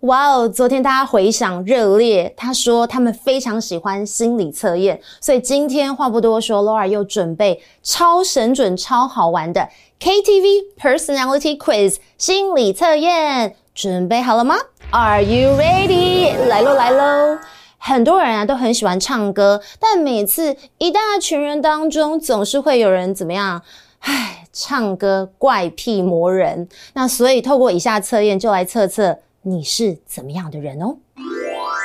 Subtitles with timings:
[0.00, 0.48] 哇哦！
[0.48, 9.68] 昨天大家回响热烈，他说他们非常喜欢心理测验，所以今天话不多说，Laura 又准备超神准、超好玩的
[10.00, 14.56] KTV Personality Quiz 心理测验，准备好了吗
[14.90, 16.36] ？Are you ready？
[16.48, 17.38] 来喽来喽！
[17.78, 23.62] 很多人啊都很喜欢唱歌，但每次一大群人当中，总是会有人怎么样？
[24.00, 26.68] 唉，唱歌怪癖魔人。
[26.94, 29.18] 那所以透过以下测验，就来测测。
[29.44, 30.98] 你是怎么样的人哦？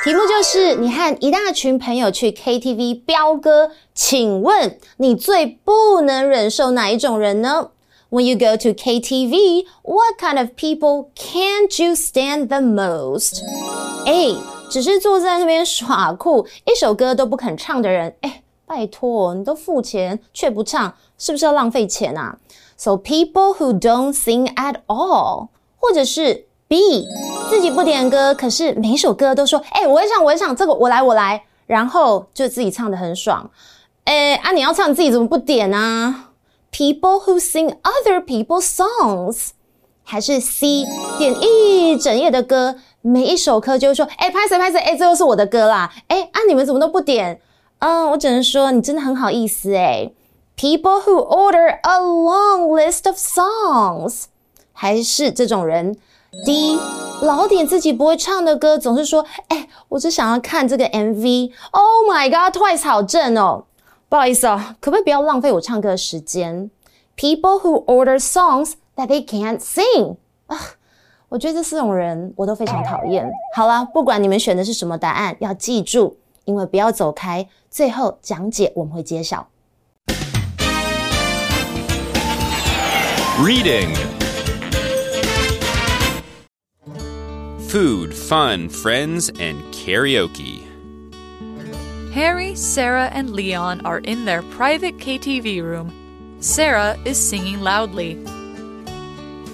[0.04, 7.70] 题目就是你和一大群朋友去 KTV 飙歌，请问你最不能忍受哪一种人呢
[8.10, 13.42] ？When you go to KTV, what kind of people can't you stand the most?
[14.06, 14.36] A.
[14.70, 18.14] 只是坐在那边耍酷，一首歌都不肯唱的人。
[18.20, 22.38] 哎，拜托，你都付钱却不唱，是不是要浪费钱啊
[22.76, 26.46] ？So people who don't sing at all，或者是。
[26.68, 27.08] B
[27.48, 33.50] 自己不点歌，可是每首歌都说：“哎、我也想，我也想，这个我来，我来。”然后就自己唱的很爽。
[34.04, 36.30] 哎、啊，你要唱，你自己怎么不点啊
[36.70, 39.48] ？People who sing other people's songs，
[40.04, 40.84] 还是 C
[41.16, 45.90] 点一整夜的歌，每一首歌就说：“哎、拍谁拍谁，哎，这又是我的歌啦。
[46.08, 47.40] 欸”哎，啊，你们怎么都不点？
[47.78, 50.10] 嗯，我只能说你真的很好意思哎。
[50.56, 54.24] People who order a long list of songs，
[54.72, 55.96] 还是这种人。
[56.44, 56.78] 第一
[57.22, 61.52] 老点自己不会唱的歌，总是说：“哎，我只想要看这个 MV。
[61.70, 63.64] ”Oh my god，Twice 好正哦！
[64.10, 66.70] 不好意思哦，可不可以不要浪费我唱歌的时间
[67.16, 70.16] ？People who order songs that they can't sing
[70.48, 70.58] 啊，
[71.30, 73.26] 我觉得这四种人我都非常讨厌。
[73.54, 79.48] 好啦，不管你们选的是什么答案，要记住，因为不要走开，最后讲解我们会揭晓。
[83.40, 84.17] Reading
[87.68, 90.64] Food, fun, friends, and karaoke.
[92.12, 95.92] Harry, Sarah, and Leon are in their private KTV room.
[96.40, 98.14] Sarah is singing loudly.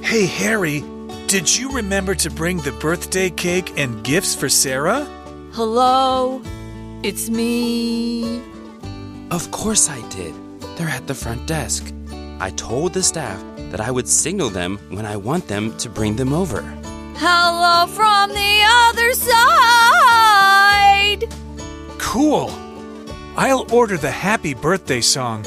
[0.00, 0.84] Hey, Harry,
[1.26, 5.04] did you remember to bring the birthday cake and gifts for Sarah?
[5.52, 6.40] Hello,
[7.02, 8.40] it's me.
[9.32, 10.32] Of course I did.
[10.76, 11.92] They're at the front desk.
[12.38, 13.42] I told the staff
[13.72, 16.62] that I would signal them when I want them to bring them over.
[17.16, 20.54] Hello from the other side!
[21.98, 22.50] Cool.
[23.36, 25.46] I'll order the happy birthday song.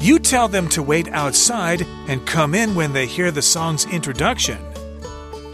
[0.00, 4.58] You tell them to wait outside and come in when they hear the song's introduction.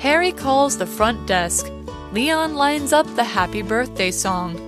[0.01, 1.71] Harry calls the front desk.
[2.13, 4.59] Leon lines up the happy birthday song.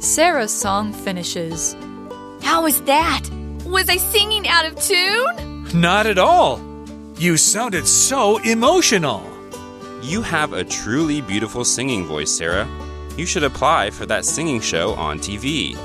[0.00, 1.74] Sarah's song finishes.
[2.42, 3.22] How was that?
[3.64, 5.68] Was I singing out of tune?
[5.80, 6.60] Not at all.
[7.16, 9.31] You sounded so emotional.
[10.02, 12.66] You have a truly beautiful singing voice, Sarah.
[13.16, 15.76] You should apply for that singing show on TV.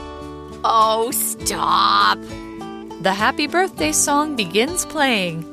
[0.63, 2.17] Oh, stop.
[3.03, 5.45] The happy birthday song begins playing.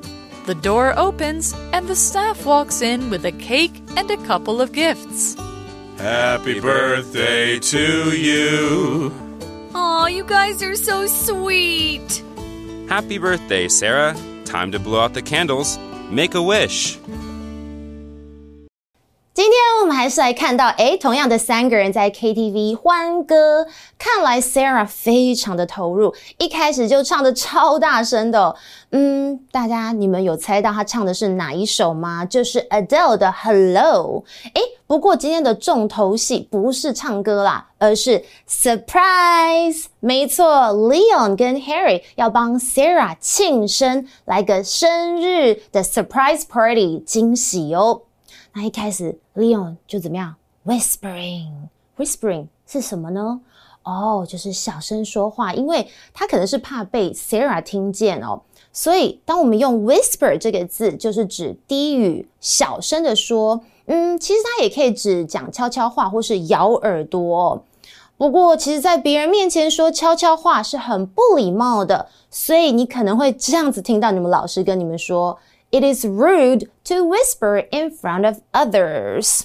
[0.47, 4.72] The door opens and the staff walks in with a cake and a couple of
[4.72, 5.36] gifts.
[5.98, 9.12] Happy birthday to you.
[9.75, 12.22] Oh, you guys are so sweet.
[12.88, 14.16] Happy birthday, Sarah.
[14.46, 15.78] Time to blow out the candles.
[16.10, 16.98] Make a wish.
[19.34, 19.52] 今天
[19.82, 23.66] 我们还是来看到，诶，同样的三个人在 KTV 欢歌。
[23.98, 28.54] 看来 Sarah 非常的投入，一开始就唱得超大声的哦。
[28.92, 32.25] 嗯，大家你们有猜到他唱的是哪一首吗？
[32.25, 34.22] 就是 Adele 的 Hello。
[34.54, 39.87] 诶，不过今天的重头戏不是唱歌啦，而是 Surprise。
[39.98, 48.02] 没错，Leon 跟 Harry 要帮 Sarah 庆生，来个生日的 Surprise Party 惊喜哦。
[48.54, 50.34] 那一开始，Leon 就怎么样
[50.64, 53.40] ？Whispering，Whispering 是什么呢？
[53.82, 58.40] 哦、就是小声说话，因为他可能是怕被 Sarah 听见哦。
[58.72, 63.60] 所以，当我们用 whisper 这个字，就是指低语、小声的说。
[63.86, 67.62] 嗯，其实它也可以指讲悄悄话或是咬耳朵。
[68.16, 75.38] 不过，其实在别人面前说悄悄话是很不礼貌的，所以你可能会这样子听到你们老师跟你们说。
[75.75, 79.41] It is rude to whisper in front of others。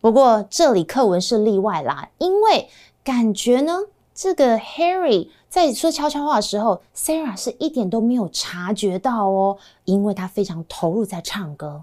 [0.00, 2.70] 不过这里课文是例外啦，因为
[3.04, 3.80] 感觉呢，
[4.14, 11.82] 这个 Harry 在说悄悄话的时候，Sarah 是一点都没有察觉到哦，因为他非常投入在唱歌。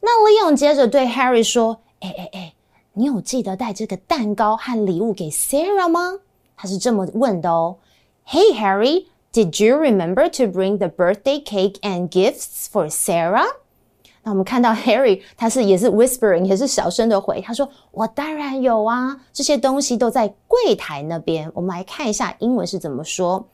[0.00, 2.54] 那 Leon 接着对 Harry 说：“哎哎哎，
[2.94, 6.20] 你有记得带这个蛋糕和礼物给 Sarah 吗？”
[6.56, 7.76] 他是这么问的哦。
[8.26, 9.08] Hey Harry。
[9.33, 13.45] Did you remember to bring the birthday cake and gifts for Sarah？
[14.23, 23.45] 那我们看到 Harry，他是也是 whispering，也是小声的回，他说：“我当然有啊，这些东西都在柜台那边。”我们来看一下英文是怎么说：“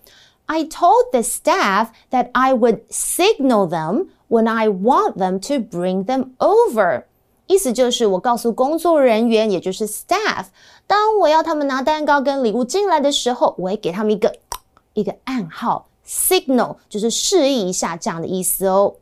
[0.47, 6.06] I told the staff that I would signal them when I want them to bring
[6.06, 7.03] them over。”
[7.47, 10.45] 意思就是我告诉工作人员，也就是 staff，
[10.88, 14.33] 当我要他们拿蛋糕跟礼物进来的时候，我会给他们一个
[14.94, 18.94] 一个暗号，signal 就是示意一下这样的意思哦。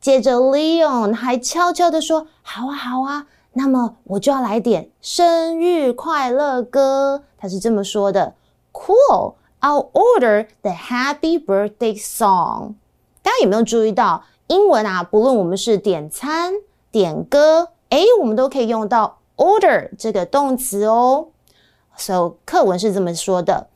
[0.00, 8.34] 接着，Leon 还悄悄地说：“好啊，好啊，那么我就要来点生日快乐歌。”他是这么说的
[8.72, 12.74] ：“Cool, I'll order the Happy Birthday song。”
[13.22, 16.54] 大家有没有注意到，英文啊，不论我们是点餐、
[16.90, 21.28] 点歌，诶，我们都可以用到 order 这个动词哦。
[21.96, 23.68] So 课文是这么说的。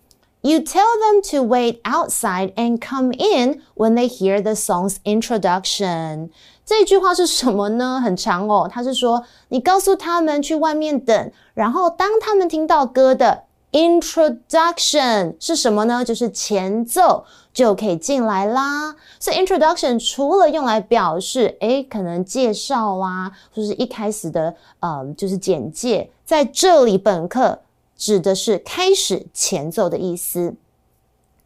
[0.47, 6.29] You tell them to wait outside and come in when they hear the song's introduction。
[6.67, 7.99] 这句话是什么呢？
[7.99, 8.69] 很长哦。
[8.71, 16.05] 他是说，你告诉他们去外面等，然后当他们听到歌的 introduction 是什么呢？
[16.05, 17.25] 就是前奏，
[17.55, 18.95] 就可以进来啦。
[19.19, 27.61] 所以 introduction 除了用来表示，诶，可能介绍啊，或者是一开始的，呃，就是简介，在这里本课。
[27.97, 30.55] 指的是开始前奏的意思。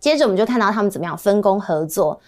[0.00, 2.20] 接着我们就看到他们怎么样分工合作。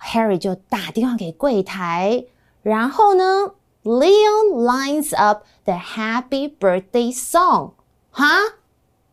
[0.00, 2.26] Harry 就打电话给柜台，
[2.62, 3.52] 然后呢
[3.84, 7.70] ，Leon lines up the Happy Birthday song。
[8.10, 8.26] 哈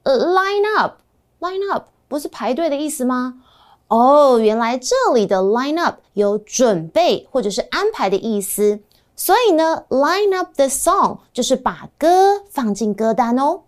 [0.04, 3.42] ？Line up，line up 不是排队的意思吗？
[3.88, 8.82] 哦，原来这里的 line up 有准备或者是安排的意思。
[9.16, 13.62] 所以呢，line up the song 就是把歌放进歌单哦。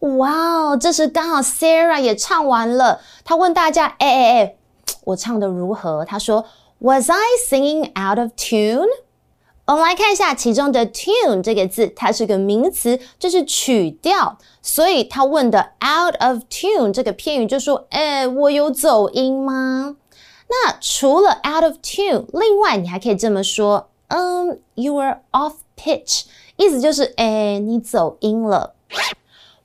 [0.00, 0.76] 哇哦！
[0.76, 4.56] 这时刚好 Sarah 也唱完了，她问大家：“哎哎哎，
[5.04, 6.44] 我唱得如何？”她说
[6.78, 7.16] ：“Was I
[7.48, 8.86] singing out of tune？”
[9.66, 14.38] 我们来看一下其中的 “tune” 这个字，它是个名词，就是曲调。
[14.62, 19.96] 所以他问的 “out of tune” 这个片语就说：“哎，我有走音吗？”
[20.48, 26.26] 那除了 “out of tune”，另外你还可以这么说：“嗯，you are off pitch”，
[26.56, 28.74] 意思就是：“哎，你走音了。”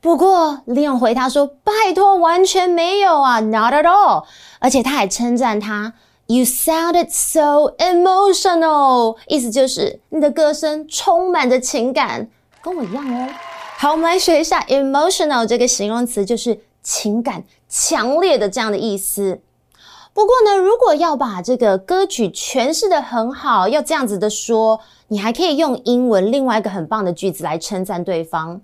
[0.02, 4.26] 不过，Leon 回他说：“拜托，完全没有啊，Not at all。”
[4.60, 5.94] 而且他还称赞他
[6.26, 12.28] ：“You sounded so emotional。”意思就是你的歌声充满着情感，
[12.64, 13.30] 跟我一样哦。
[13.78, 19.40] 好，我们来学一下 emotional 这个形容词，就是情感强烈的这样的意思。
[20.14, 28.60] 不过呢，如果要把这个歌曲诠释得很好，要这样子的说，你还可以用英文另外一个很棒的句子来称赞对方。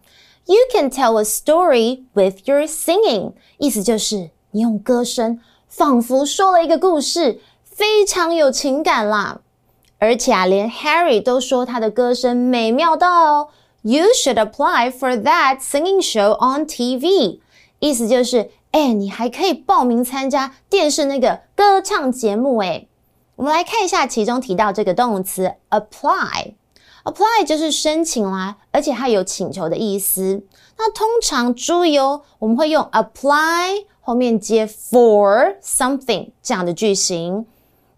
[0.48, 9.42] You can tell a story with your singing，意思就是你用歌声仿佛说了一个故事，非常有情感啦。
[10.00, 13.50] 而且啊，连 Harry 都说他的歌声美妙到哦
[13.82, 17.40] ，You should apply for that singing show on TV。
[17.80, 22.88] 意思就是，哎，你还可以报名参加电视那个歌唱节目诶。
[23.36, 26.54] 我们来看一下其中提到这个动词 apply。
[27.08, 30.44] Apply 就是申请啦，而且它有请求的意思。
[30.78, 37.46] 那通常注意哦，我们会用 apply 后面接 for something 这样的句型。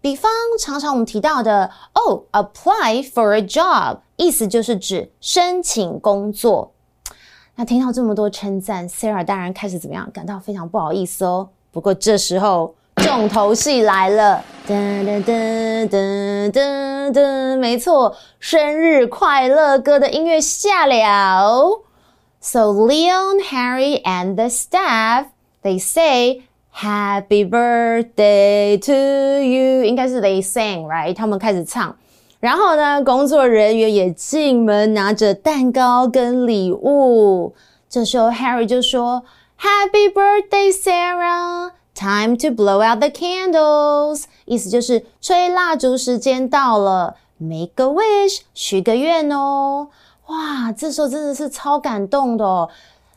[0.00, 6.72] 比方常常我们提到的哦，apply for a job，意思就是指申请工作。
[7.56, 10.08] 那听到这么多称赞，Sarah 当然开始怎么样？
[10.12, 11.48] 感到非常不好意思哦。
[11.72, 12.76] 不过这时候。
[13.02, 21.82] 重头戏来了，噔噔噔噔噔噔，没错，生日快乐歌的音乐下了。
[22.40, 25.26] So Leon, Harry, and the staff,
[25.62, 26.42] they say
[26.74, 28.92] Happy birthday to
[29.42, 29.84] you。
[29.84, 31.14] 应该是 they sang, right？
[31.14, 31.96] 他们开始唱。
[32.38, 37.54] 然后呢，工作人员也进门拿着蛋糕跟礼物。
[37.88, 39.24] 这时候 Harry 就说
[39.60, 47.16] ：“Happy birthday, Sarah。” Time to blow out the candles，意思就是吹蜡烛时间到了。
[47.36, 49.88] Make a wish，许个愿哦。
[50.28, 52.70] 哇，这时候真的是超感动的哦。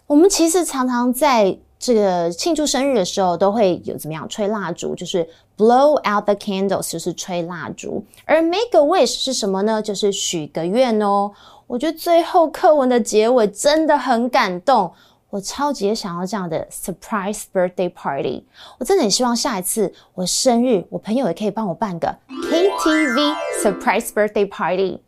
[0.06, 5.26] 我们其实常常在这个庆祝生日的时候，都会有怎么样吹蜡烛，就是
[5.58, 8.04] blow out the candles，就是吹蜡烛。
[8.26, 9.82] 而 make a wish 是什么呢？
[9.82, 11.32] 就是许个愿哦。
[11.68, 14.92] 我觉得最后课文的结尾真的很感动。
[15.34, 18.44] 我超级想要这样的 surprise birthday party，
[18.78, 25.00] 我真的很希望下一次我生日，我朋友也可以帮我办个 KTV surprise birthday party，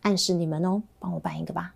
[0.00, 1.74] 暗示你们哦，帮我办一个吧。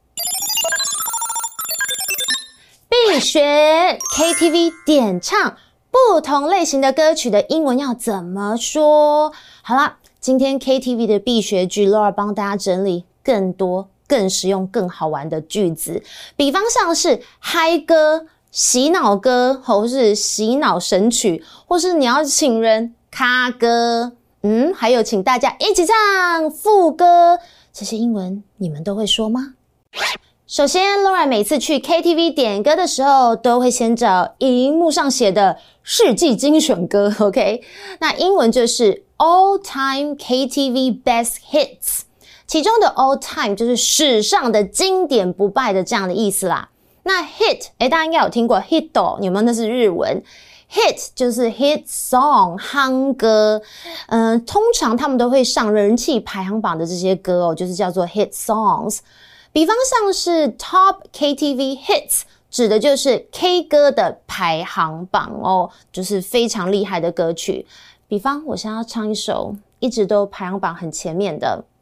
[2.88, 5.58] 必学 KTV 点唱
[5.90, 9.34] 不同类型的歌曲的英文要怎么说？
[9.60, 16.02] 好啦，今天 KTV 的必学句，Laura 帮大家整理更多、更实用、更好玩的句子。
[16.34, 24.12] 比方像是嗨歌、洗脑歌，或是洗脑神曲，或是你要请人卡歌，
[24.42, 27.38] 嗯，还有请大家一起唱副歌，
[27.72, 29.54] 这些英文你们都会说吗？
[30.46, 37.62] 首先，Laura 每次去 KTV 点歌的时候，都会先找荧幕上写的世纪精选歌，OK？
[37.98, 42.04] 那英文就是 All Time KTV Best Hits，
[42.48, 46.70] 其中的 All Time 就是史上的经典不败的这样的意思啦。
[47.02, 48.90] 那 Hit，诶，大家应该有听过 Hit，
[49.22, 49.42] 有没有？
[49.42, 50.22] 那是日文
[50.72, 53.60] ，Hit 就是 Hit Song，夯歌。
[54.06, 59.00] 嗯、通常他们都会上人气排行榜的这些歌哦，就是叫做 Hit Songs。
[59.52, 67.66] 比方像是 Top KTV Hits，指的就是 K 歌的排行榜哦，就是非常厉害的歌曲。
[68.06, 71.62] 比方我现在要唱一首一直都排行榜很前面的《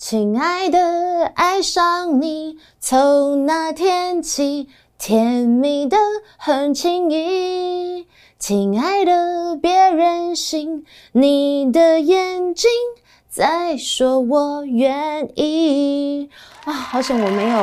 [0.00, 4.66] 亲爱的爱上你》，从那天起
[4.96, 5.98] 甜蜜的
[6.38, 8.06] 很轻易。
[8.38, 12.70] 亲爱的别任性，你的眼睛。
[13.28, 16.30] 在说我愿意
[16.64, 16.72] 啊！
[16.72, 17.58] 好像我没有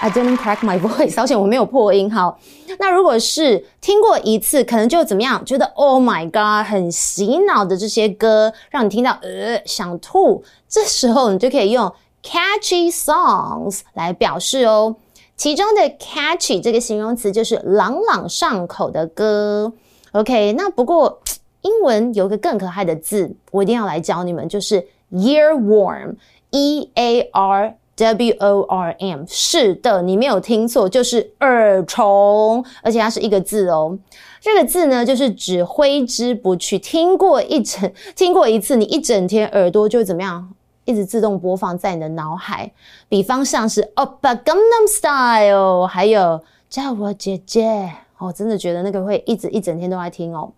[0.00, 1.16] ，I didn't crack my voice。
[1.16, 2.12] 好险我没有破音。
[2.12, 2.38] 好，
[2.78, 5.44] 那如果是听过一次，可能就怎么样？
[5.44, 10.42] 觉得 Oh my God，很洗脑的这些歌，让你听到呃想吐。
[10.68, 14.96] 这时候你就可以用 catchy songs 来表示哦。
[15.36, 19.72] 其中的 catchy 这个形容词就是朗朗上口的歌。
[20.12, 21.20] OK，那不过。
[21.62, 29.24] 英文有个更可爱的字，我一定要来教你们，就是 earworm，e a r w o r m。
[29.26, 33.98] 是的，你没有听错，就是耳虫，而且它是一个字哦。
[34.40, 36.78] 这个字呢，就是指挥之不去。
[36.78, 40.48] 听过一整，听过一次，你一整天耳朵就会怎么样？
[40.84, 42.70] 一直自动播放在你的脑海。
[43.10, 46.40] 比方像是 Oppa Gangnam Style，还有
[46.70, 50.50] 叫我姐姐，我、真的觉得那个会一直一整天都在听哦。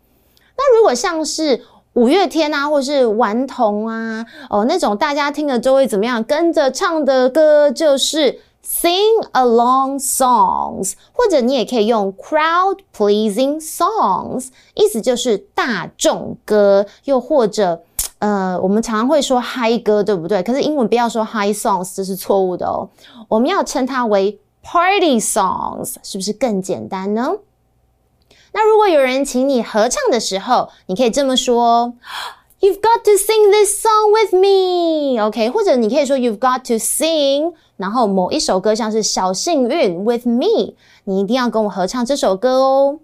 [0.56, 17.82] 那如果像是五月天啊，或是顽童啊，哦，那种大家听了就会怎么样跟着唱的歌，就是 sing along songs，或者你也可以用 crowd pleasing songs，意思就是大众歌，又或者
[18.20, 20.42] 呃，我们常常会说嗨歌，对不对？
[20.44, 22.88] 可是英文不要说 high songs，这是错误的哦，
[23.28, 27.32] 我们要称它为 party songs，是不是更简单呢？
[28.52, 31.94] 那如果有人请你合唱的时候，你可以这么说：
[32.60, 35.48] You've got to sing this song with me，OK？
[35.50, 42.98] 或者你可以说 You've got to sing，然后某一首歌像是小幸运 with me，你一定要跟我合唱这首歌哦。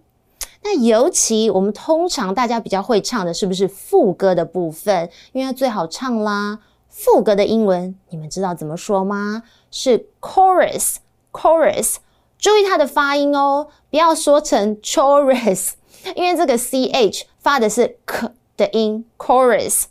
[0.63, 5.09] 那尤其我们通常大家比较会唱的是不是副歌的部分？
[5.33, 6.59] 因为它最好唱啦。
[6.89, 9.45] 副歌的英文你们知道怎么说吗？
[9.71, 11.97] 是 chorus，chorus。
[12.39, 15.71] 注意它的发音哦，不要说成 chorus，
[16.15, 19.85] 因为这个 ch 发的是 k 的音，chorus。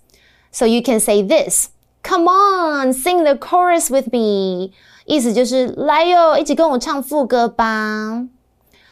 [0.51, 1.67] So you can say this,
[2.01, 4.71] come on, sing the chorus with me，
[5.05, 7.65] 意思就是来哟，一起跟我唱副歌吧。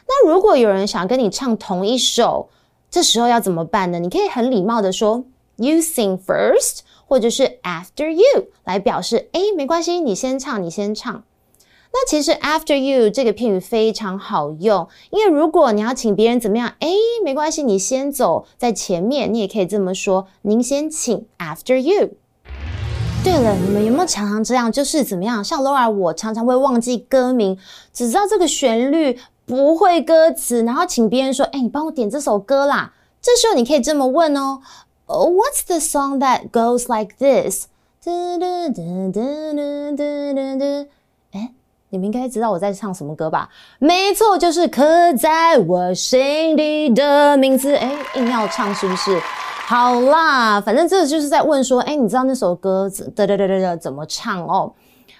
[0.05, 2.49] 那如果有人想跟你唱同一首，
[2.91, 3.99] 这时候要怎么办呢？
[3.99, 5.23] 你可以很礼貌的说
[5.55, 11.23] you sing first，或者是 after you 来表示，诶，没关系，你先唱，你先唱。
[11.95, 16.89] 那其实 after you 这个片语非常好用，因为如果你要请别人怎么样，哎，
[17.23, 22.09] 没关系，你先走在前面，你也可以这么说，您先请 after you。
[23.23, 25.43] 对了，你们有没有常常这样，就是怎么样？
[25.43, 27.57] 像 Laura，我常常会忘记歌名，
[27.93, 32.93] 只知道这个旋律，不会歌词，然后请别人说，哎，你帮我点这首歌啦。
[33.21, 34.59] 这时候你可以这么问哦
[35.05, 37.67] ，What's the song that goes like this？
[41.93, 43.47] 你们应该知道我在唱什么歌吧？
[43.77, 47.75] 没错，就是刻在我心底的名字。
[47.75, 49.15] 诶，硬要唱是不是？
[49.67, 54.73] 好啦，反正这就是在问说，诶，你知道那首歌怎么唱哦？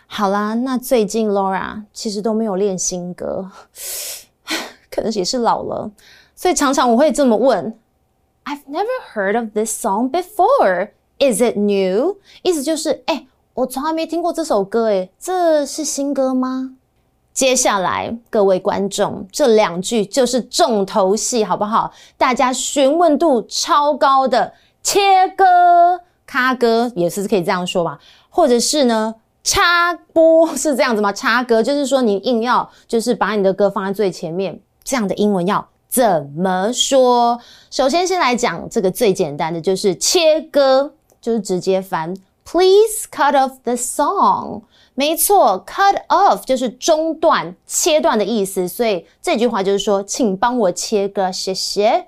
[0.08, 3.48] 好啦，那最近 Laura 其实都没有练新歌，
[4.89, 5.92] 可能也是老了，
[6.36, 7.77] 所以常常我会这么问
[8.46, 10.89] ：I've never heard of this song before.
[11.20, 12.18] Is it new？
[12.42, 16.75] 意思就是，诶我从来没听过这首歌，诶，这是新歌吗？
[17.33, 21.93] 接下来，各位观众，这两句就是重头戏，好不好？
[22.17, 28.00] 大家询问度超高的切歌、卡歌也是可以这样说吧？
[28.27, 31.13] 或者是呢，插播是这样子吗？
[31.13, 37.39] 插歌就是说你硬要就是把你的歌放在最前面，这样的英文要怎么说？
[37.69, 42.15] 首先，先来讲这个最简单的，就是切歌，就是直接翻。
[42.46, 44.64] Please cut off the song。
[44.96, 52.08] 没错，cut off 就是中断、切断的意思，所以这句话就是说，请帮我切歌，谢谢。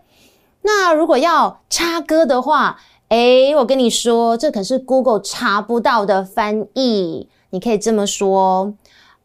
[0.61, 7.29] 那如果要插歌的话，诶，我跟你说，这可是 Google 查不到的翻译。
[7.51, 8.73] 你可以这么说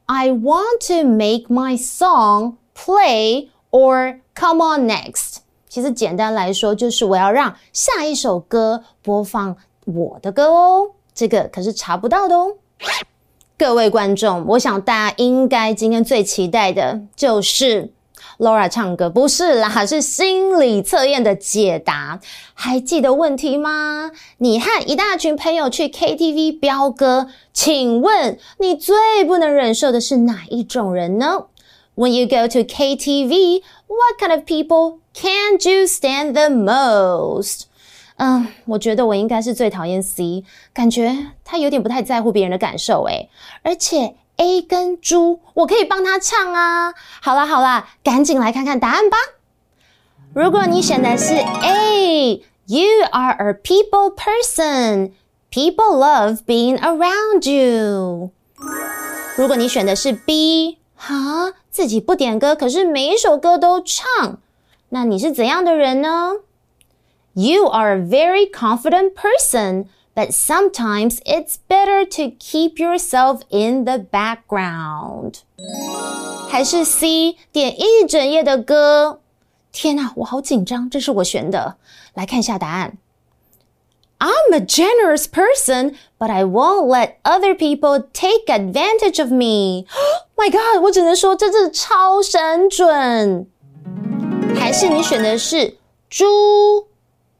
[0.06, 5.38] ：I want to make my song play or come on next。
[5.68, 10.90] 其实简单来说，就是我要让下一首歌播放我的歌哦。
[11.20, 12.56] 这个可是查不到的哦。
[13.58, 17.92] 各位观众，我想大家应该今天最期待的就是
[18.38, 22.20] Laura 唱歌，不是啦，是心理测验的解答。
[22.54, 24.10] 还记得问题吗？
[24.38, 31.44] 你和一大群朋友去 KTV 飙歌，请问你最不能忍受的是哪一种人呢
[31.96, 37.64] ？When you go to KTV, what kind of people can't you stand the most?
[38.22, 43.30] 嗯，我觉得我应该是最讨厌 C，感觉他有点不太在乎别人的感受诶，
[43.62, 46.92] 而且 A 跟猪，我可以帮他唱啊。
[47.22, 49.16] 好啦好啦，赶紧来看看答案吧。
[50.34, 58.32] 如果你选的是 A，You are a people person，People love being around you。
[59.38, 64.38] 如果你选的是 B，哈，自己不点歌，可是每一首歌都唱，
[64.90, 66.32] 那你是怎样的人呢
[67.39, 73.97] ？You are a very confident person, but sometimes it's better to keep yourself in the
[73.97, 75.41] background.
[76.49, 79.19] 还是 C 点一整夜的歌？
[79.71, 81.75] 天哪，我好紧张，这是我选的。
[82.13, 82.97] 来看一下答案。
[84.17, 89.85] I'm a generous person, but I won't let other people take advantage of me.
[90.37, 93.47] My God，我只能说这是超神准。
[94.57, 95.75] 还是你选的是
[96.09, 96.87] 猪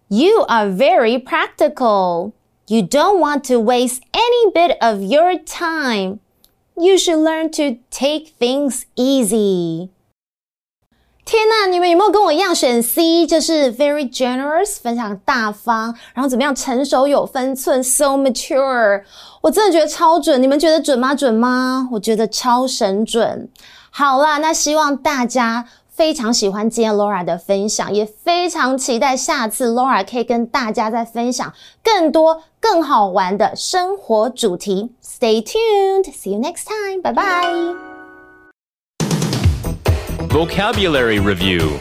[0.10, 2.34] ？You are very practical.
[2.68, 6.20] You don't want to waste any bit of your time.
[6.76, 9.90] You should learn to take things easy.
[11.26, 13.26] 天哪，你们有没有跟我一样选 C？
[13.26, 19.04] 就是 very generous，非常大方，然后怎么样，成熟有分寸，so mature。
[19.42, 21.16] 我真的觉得超准，你们觉得准吗？
[21.16, 21.90] 准吗？
[21.94, 23.50] 我觉得超神准。
[23.90, 25.68] 好啦，那希望大家。
[26.00, 34.92] 非常喜欢今天 Laura 的分享，也非常期待下次 Laura 可以跟大家再分享更多更好玩的生活主题。
[35.02, 36.06] Stay tuned.
[36.12, 37.02] See you next time.
[37.02, 37.76] Bye bye.
[40.28, 41.80] Vocabulary Review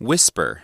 [0.00, 0.62] Whisper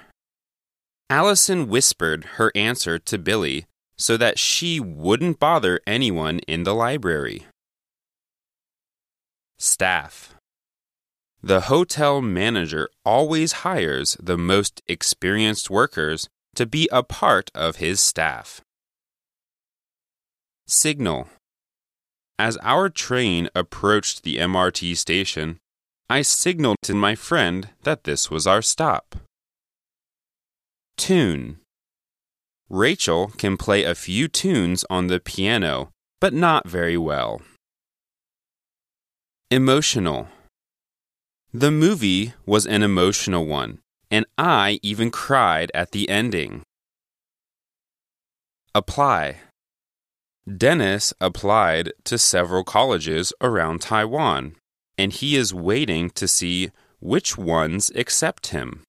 [1.11, 3.67] Allison whispered her answer to Billy
[3.99, 7.47] so that she wouldn't bother anyone in the library.
[9.58, 10.36] Staff
[11.42, 18.00] The hotel manager always hires the most experienced workers to be a part of his
[18.00, 18.62] staff.
[20.68, 21.30] Signal
[22.38, 25.60] As our train approached the MRT station,
[26.10, 29.16] I signaled to my friend that this was our stop.
[30.98, 31.60] Tune
[32.70, 37.42] Rachel can play a few tunes on the piano, but not very well.
[39.52, 40.28] Emotional.
[41.54, 43.78] The movie was an emotional one,
[44.10, 46.64] and I even cried at the ending.
[48.74, 49.42] Apply.
[50.52, 54.56] Dennis applied to several colleges around Taiwan,
[54.98, 58.82] and he is waiting to see which ones accept him.